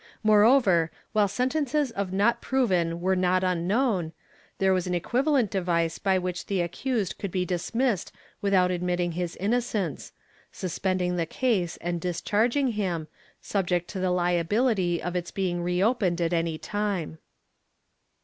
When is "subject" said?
13.41-13.87